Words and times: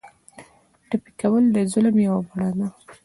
ټپي 0.89 1.11
کول 1.21 1.43
د 1.55 1.57
ظلم 1.71 1.95
یوه 2.07 2.19
بڼه 2.27 2.49
ده. 2.57 2.67